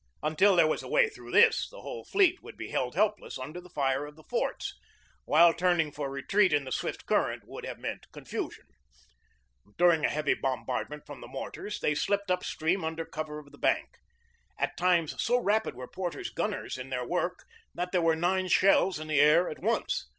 [0.23, 3.61] Until there was a way through this, the whole fleet would be held helpless under
[3.61, 4.73] the, fire of the forts;
[5.25, 8.65] while turning for retreat in the swift current would have meant confusion.
[9.77, 13.99] During a heavy bombardment from the mortars they slipped upstream under cover of the bank.
[14.57, 17.43] At times so rapid were Porter's gunners in their work
[17.75, 20.07] that there were nine shells in the air at once.